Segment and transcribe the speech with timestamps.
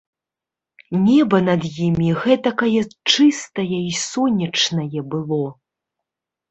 [1.07, 5.45] Неба над імі гэтакае чыстае і сонечнае было!